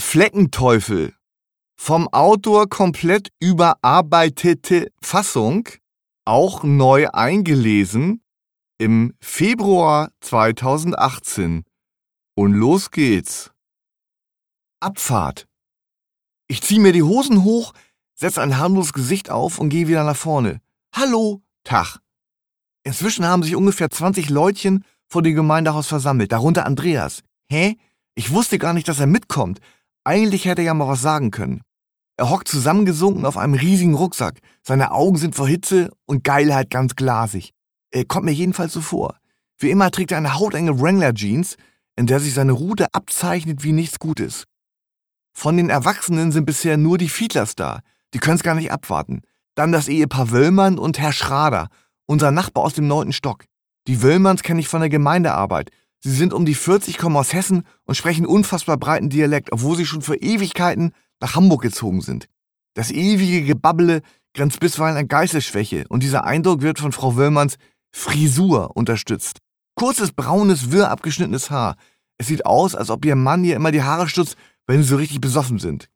Fleckenteufel. 0.00 1.14
Vom 1.78 2.08
Autor 2.08 2.68
komplett 2.68 3.28
überarbeitete 3.38 4.90
Fassung, 5.00 5.68
auch 6.24 6.64
neu 6.64 7.08
eingelesen 7.10 8.22
im 8.78 9.14
Februar 9.20 10.10
2018. 10.20 11.64
Und 12.34 12.54
los 12.54 12.90
geht's. 12.90 13.52
Abfahrt. 14.80 15.46
Ich 16.48 16.62
zieh 16.62 16.78
mir 16.78 16.92
die 16.92 17.02
Hosen 17.02 17.44
hoch, 17.44 17.74
setz 18.14 18.38
ein 18.38 18.58
harmloses 18.58 18.92
Gesicht 18.92 19.30
auf 19.30 19.58
und 19.58 19.68
gehe 19.68 19.86
wieder 19.86 20.02
nach 20.04 20.16
vorne. 20.16 20.60
Hallo, 20.94 21.42
Tag. 21.62 21.98
Inzwischen 22.82 23.26
haben 23.26 23.42
sich 23.42 23.54
ungefähr 23.54 23.90
20 23.90 24.30
Leutchen 24.30 24.84
vor 25.06 25.22
dem 25.22 25.34
Gemeindehaus 25.34 25.86
versammelt, 25.86 26.32
darunter 26.32 26.66
Andreas. 26.66 27.22
Hä? 27.50 27.76
Ich 28.14 28.32
wusste 28.32 28.58
gar 28.58 28.72
nicht, 28.72 28.88
dass 28.88 29.00
er 29.00 29.06
mitkommt. 29.06 29.60
Eigentlich 30.04 30.46
hätte 30.46 30.62
er 30.62 30.66
ja 30.66 30.74
mal 30.74 30.88
was 30.88 31.02
sagen 31.02 31.30
können. 31.30 31.62
Er 32.16 32.30
hockt 32.30 32.48
zusammengesunken 32.48 33.24
auf 33.24 33.36
einem 33.36 33.54
riesigen 33.54 33.94
Rucksack. 33.94 34.40
Seine 34.62 34.92
Augen 34.92 35.16
sind 35.16 35.34
vor 35.34 35.48
Hitze 35.48 35.90
und 36.06 36.24
Geilheit 36.24 36.70
ganz 36.70 36.94
glasig. 36.94 37.52
Er 37.90 38.04
kommt 38.04 38.26
mir 38.26 38.32
jedenfalls 38.32 38.72
so 38.72 38.80
vor. 38.80 39.16
Wie 39.58 39.70
immer 39.70 39.90
trägt 39.90 40.12
er 40.12 40.18
eine 40.18 40.38
hautenge 40.38 40.80
Wrangler-Jeans, 40.80 41.56
in 41.96 42.06
der 42.06 42.20
sich 42.20 42.34
seine 42.34 42.52
Rute 42.52 42.92
abzeichnet 42.92 43.62
wie 43.62 43.72
nichts 43.72 43.98
Gutes. 43.98 44.44
Von 45.32 45.56
den 45.56 45.70
Erwachsenen 45.70 46.32
sind 46.32 46.44
bisher 46.44 46.76
nur 46.76 46.98
die 46.98 47.08
Fiedlers 47.08 47.54
da. 47.54 47.80
Die 48.12 48.18
können 48.18 48.36
es 48.36 48.42
gar 48.42 48.54
nicht 48.54 48.72
abwarten. 48.72 49.22
Dann 49.54 49.72
das 49.72 49.88
Ehepaar 49.88 50.30
Wöllmann 50.30 50.78
und 50.78 50.98
Herr 50.98 51.12
Schrader, 51.12 51.68
unser 52.06 52.30
Nachbar 52.30 52.64
aus 52.64 52.74
dem 52.74 52.86
neunten 52.86 53.12
Stock. 53.12 53.44
Die 53.86 54.02
Wöllmanns 54.02 54.42
kenne 54.42 54.60
ich 54.60 54.68
von 54.68 54.80
der 54.80 54.88
Gemeindearbeit. 54.88 55.70
Sie 56.02 56.12
sind 56.12 56.32
um 56.32 56.46
die 56.46 56.54
40, 56.54 56.96
kommen 56.96 57.16
aus 57.16 57.32
Hessen 57.32 57.64
und 57.84 57.94
sprechen 57.94 58.24
unfassbar 58.24 58.78
breiten 58.78 59.10
Dialekt, 59.10 59.52
obwohl 59.52 59.76
sie 59.76 59.84
schon 59.86 60.02
für 60.02 60.16
Ewigkeiten 60.16 60.92
nach 61.20 61.34
Hamburg 61.34 61.62
gezogen 61.62 62.00
sind. 62.00 62.26
Das 62.74 62.90
ewige 62.90 63.42
Gebabbele 63.42 64.00
grenzt 64.34 64.60
bisweilen 64.60 64.96
an 64.96 65.08
Geistesschwäche 65.08 65.84
und 65.88 66.02
dieser 66.02 66.24
Eindruck 66.24 66.62
wird 66.62 66.78
von 66.78 66.92
Frau 66.92 67.16
Wöllmanns 67.16 67.56
Frisur 67.92 68.76
unterstützt. 68.76 69.40
Kurzes, 69.74 70.12
braunes, 70.12 70.70
wirr 70.70 70.90
abgeschnittenes 70.90 71.50
Haar. 71.50 71.76
Es 72.16 72.28
sieht 72.28 72.46
aus, 72.46 72.74
als 72.74 72.90
ob 72.90 73.04
ihr 73.04 73.16
Mann 73.16 73.44
ihr 73.44 73.56
immer 73.56 73.72
die 73.72 73.82
Haare 73.82 74.08
stutzt, 74.08 74.36
wenn 74.66 74.82
sie 74.82 74.88
so 74.88 74.96
richtig 74.96 75.20
besoffen 75.20 75.58
sind. 75.58 75.88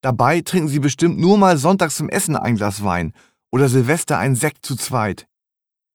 Dabei 0.00 0.40
trinken 0.40 0.68
sie 0.68 0.80
bestimmt 0.80 1.18
nur 1.18 1.38
mal 1.38 1.56
sonntags 1.58 1.96
zum 1.96 2.08
Essen 2.08 2.34
ein 2.34 2.56
Glas 2.56 2.82
Wein 2.82 3.12
oder 3.52 3.68
Silvester 3.68 4.18
ein 4.18 4.34
Sekt 4.34 4.64
zu 4.66 4.74
zweit. 4.74 5.28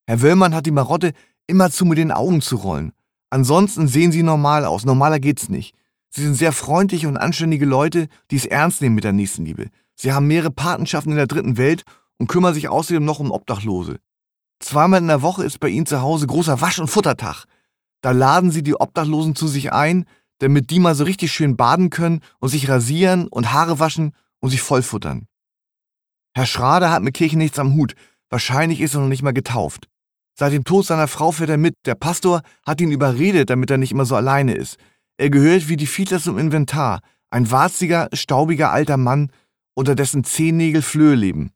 Herr 0.06 0.22
Wöllmann 0.22 0.54
hat 0.54 0.66
die 0.66 0.70
Marotte, 0.70 1.12
immerzu 1.46 1.84
mit 1.84 1.98
den 1.98 2.12
Augen 2.12 2.40
zu 2.40 2.56
rollen. 2.56 2.92
Ansonsten 3.30 3.88
sehen 3.88 4.12
sie 4.12 4.22
normal 4.22 4.64
aus, 4.64 4.84
normaler 4.84 5.20
geht's 5.20 5.48
nicht. 5.48 5.74
Sie 6.10 6.22
sind 6.22 6.34
sehr 6.34 6.52
freundliche 6.52 7.08
und 7.08 7.18
anständige 7.18 7.66
Leute, 7.66 8.08
die 8.30 8.36
es 8.36 8.46
ernst 8.46 8.80
nehmen 8.80 8.94
mit 8.94 9.04
der 9.04 9.12
Nächstenliebe. 9.12 9.68
Sie 9.94 10.12
haben 10.12 10.26
mehrere 10.26 10.50
Patenschaften 10.50 11.12
in 11.12 11.18
der 11.18 11.26
dritten 11.26 11.56
Welt 11.56 11.84
und 12.18 12.28
kümmern 12.28 12.54
sich 12.54 12.68
außerdem 12.68 13.04
noch 13.04 13.20
um 13.20 13.30
Obdachlose. 13.30 13.98
Zweimal 14.60 15.00
in 15.00 15.08
der 15.08 15.22
Woche 15.22 15.44
ist 15.44 15.60
bei 15.60 15.68
ihnen 15.68 15.86
zu 15.86 16.00
Hause 16.00 16.26
großer 16.26 16.60
Wasch- 16.60 16.78
und 16.78 16.88
Futtertag. 16.88 17.44
Da 18.00 18.12
laden 18.12 18.50
sie 18.50 18.62
die 18.62 18.74
Obdachlosen 18.74 19.34
zu 19.34 19.46
sich 19.46 19.72
ein, 19.72 20.04
damit 20.38 20.70
die 20.70 20.78
mal 20.78 20.94
so 20.94 21.04
richtig 21.04 21.32
schön 21.32 21.56
baden 21.56 21.90
können 21.90 22.20
und 22.38 22.48
sich 22.48 22.68
rasieren 22.68 23.28
und 23.28 23.52
Haare 23.52 23.78
waschen 23.78 24.12
und 24.40 24.50
sich 24.50 24.62
vollfuttern. 24.62 25.26
Herr 26.34 26.46
Schrader 26.46 26.90
hat 26.90 27.02
mit 27.02 27.14
Kirche 27.14 27.36
nichts 27.36 27.58
am 27.58 27.74
Hut. 27.74 27.94
Wahrscheinlich 28.30 28.80
ist 28.80 28.94
er 28.94 29.00
noch 29.00 29.08
nicht 29.08 29.22
mal 29.22 29.32
getauft. 29.32 29.88
Seit 30.38 30.52
dem 30.52 30.62
Tod 30.62 30.86
seiner 30.86 31.08
Frau 31.08 31.32
fährt 31.32 31.50
er 31.50 31.56
mit. 31.56 31.74
Der 31.84 31.96
Pastor 31.96 32.42
hat 32.64 32.80
ihn 32.80 32.92
überredet, 32.92 33.50
damit 33.50 33.72
er 33.72 33.76
nicht 33.76 33.90
immer 33.90 34.04
so 34.04 34.14
alleine 34.14 34.54
ist. 34.54 34.76
Er 35.16 35.30
gehört 35.30 35.68
wie 35.68 35.76
die 35.76 35.88
Fiedlers 35.88 36.22
zum 36.22 36.38
Inventar. 36.38 37.00
Ein 37.30 37.50
warziger, 37.50 38.08
staubiger 38.12 38.70
alter 38.70 38.98
Mann, 38.98 39.32
unter 39.74 39.96
dessen 39.96 40.22
Zehennägel 40.22 40.82
Flöhe 40.82 41.16
leben. 41.16 41.50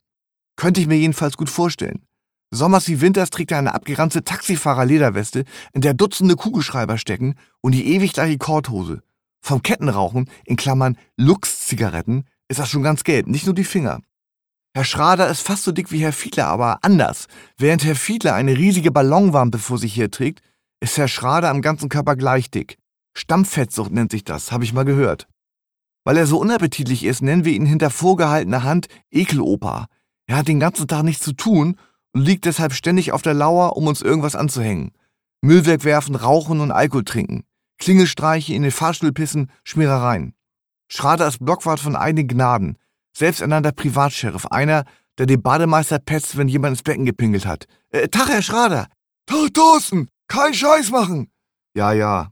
Könnte 0.57 0.81
ich 0.81 0.89
mir 0.89 0.97
jedenfalls 0.97 1.37
gut 1.37 1.49
vorstellen. 1.49 2.03
Sommers 2.51 2.89
wie 2.89 3.01
Winters 3.01 3.31
trägt 3.31 3.53
er 3.53 3.59
eine 3.59 3.73
abgeranzte 3.73 4.25
Taxifahrer-Lederweste, 4.25 5.45
in 5.73 5.81
der 5.81 5.95
Dutzende 5.95 6.35
Kugelschreiber 6.35 6.99
stecken 6.99 7.37
und 7.61 7.73
die 7.73 7.87
ewig 7.95 8.13
gleiche 8.13 8.37
Korthose. 8.37 9.03
Vom 9.41 9.63
Kettenrauchen, 9.63 10.29
in 10.45 10.57
Klammern 10.57 10.99
Lux-Zigaretten, 11.17 12.25
ist 12.49 12.59
das 12.59 12.69
schon 12.69 12.83
ganz 12.83 13.05
gelb, 13.05 13.29
nicht 13.29 13.47
nur 13.47 13.55
die 13.55 13.65
Finger. 13.65 14.01
Herr 14.75 14.85
Schrader 14.85 15.29
ist 15.29 15.43
fast 15.43 15.65
so 15.65 15.73
dick 15.73 15.93
wie 15.93 15.99
Herr 15.99 16.15
Fiedler, 16.15 16.47
aber 16.47 16.79
anders. 16.83 17.27
Während 17.59 17.85
Herr 17.85 17.95
Fiedler 17.95 18.35
eine 18.35 18.57
riesige 18.57 18.91
Ballonwampe 18.91 19.59
vor 19.59 19.77
sich 19.77 19.95
her 19.97 20.11
trägt, 20.11 20.41
ist 20.81 20.97
Herr 20.97 21.09
Schrader 21.09 21.51
am 21.51 21.61
ganzen 21.61 21.91
Körper 21.91 22.17
gleich 22.17 22.51
dick. 22.51 22.79
Stammfettsucht 23.15 23.93
nennt 23.93 24.13
sich 24.13 24.25
das, 24.25 24.51
habe 24.51 24.65
ich 24.65 24.73
mal 24.73 24.87
gehört. 24.87 25.29
Weil 26.05 26.17
er 26.17 26.27
so 26.27 26.39
unappetitlich 26.39 27.05
ist, 27.05 27.21
nennen 27.21 27.45
wir 27.45 27.53
ihn 27.53 27.67
hinter 27.67 27.91
vorgehaltener 27.91 28.63
Hand 28.63 28.89
Ekelopa. 29.11 29.89
Er 30.27 30.39
hat 30.39 30.49
den 30.49 30.59
ganzen 30.59 30.89
Tag 30.89 31.03
nichts 31.03 31.23
zu 31.23 31.35
tun 31.35 31.77
und 32.13 32.23
liegt 32.23 32.47
deshalb 32.47 32.73
ständig 32.73 33.13
auf 33.13 33.21
der 33.21 33.35
Lauer, 33.35 33.77
um 33.77 33.87
uns 33.87 34.01
irgendwas 34.01 34.35
anzuhängen. 34.35 34.93
Müllwerk 35.43 35.85
werfen, 35.85 36.15
rauchen 36.15 36.61
und 36.61 36.71
Alkohol 36.71 37.05
trinken. 37.05 37.45
Klingelstreiche 37.79 38.55
in 38.55 38.63
den 38.63 38.71
Fahrstuhl 38.71 39.13
pissen, 39.13 39.51
Schmierereien. 39.65 40.35
Schrader 40.89 41.29
ist 41.29 41.45
Blockwart 41.45 41.81
von 41.81 41.95
einigen 41.95 42.29
Gnaden. 42.29 42.79
Selbsternannter 43.13 43.73
Privatsheriff. 43.73 44.47
Einer, 44.47 44.85
der 45.19 45.27
den 45.27 45.43
Bademeister 45.43 45.99
petzt, 45.99 46.37
wenn 46.37 46.49
jemand 46.49 46.73
ins 46.73 46.83
Becken 46.83 47.05
gepinkelt 47.05 47.47
hat. 47.47 47.67
Äh, 47.91 48.09
Tag, 48.09 48.29
Herr 48.29 48.43
Schrader! 48.43 48.89
Tag, 49.27 49.55
Thorsten! 49.55 50.09
Kein 50.29 50.55
Scheiß 50.55 50.91
machen! 50.91 51.31
Ja, 51.75 51.93
ja. 51.93 52.32